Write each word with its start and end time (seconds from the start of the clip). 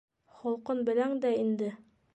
Холҡон 0.39 0.81
беләң 0.89 1.15
дә 1.27 1.37
инде. 1.47 1.71